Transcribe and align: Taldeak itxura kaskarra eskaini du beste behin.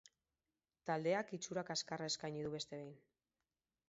Taldeak 0.89 1.29
itxura 1.37 1.63
kaskarra 1.67 2.07
eskaini 2.13 2.41
du 2.47 2.55
beste 2.57 2.81
behin. 2.81 2.97